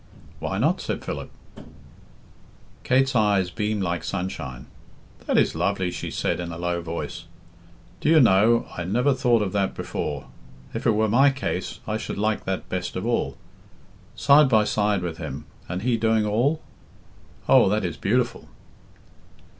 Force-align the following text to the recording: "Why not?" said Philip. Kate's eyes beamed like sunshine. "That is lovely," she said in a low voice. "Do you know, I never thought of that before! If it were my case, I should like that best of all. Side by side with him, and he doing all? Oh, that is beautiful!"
"Why 0.39 0.57
not?" 0.57 0.81
said 0.81 1.05
Philip. 1.05 1.29
Kate's 2.83 3.15
eyes 3.15 3.51
beamed 3.51 3.83
like 3.83 4.03
sunshine. 4.03 4.65
"That 5.27 5.37
is 5.37 5.53
lovely," 5.53 5.91
she 5.91 6.09
said 6.09 6.39
in 6.39 6.51
a 6.51 6.57
low 6.57 6.81
voice. 6.81 7.25
"Do 7.99 8.09
you 8.09 8.19
know, 8.19 8.65
I 8.75 8.83
never 8.83 9.13
thought 9.13 9.43
of 9.43 9.51
that 9.51 9.75
before! 9.75 10.25
If 10.73 10.87
it 10.87 10.93
were 10.95 11.07
my 11.07 11.29
case, 11.29 11.81
I 11.85 11.97
should 11.97 12.17
like 12.17 12.45
that 12.45 12.67
best 12.67 12.95
of 12.95 13.05
all. 13.05 13.37
Side 14.15 14.49
by 14.49 14.63
side 14.63 15.03
with 15.03 15.17
him, 15.19 15.45
and 15.69 15.83
he 15.83 15.97
doing 15.97 16.25
all? 16.25 16.63
Oh, 17.47 17.69
that 17.69 17.85
is 17.85 17.95
beautiful!" 17.95 18.49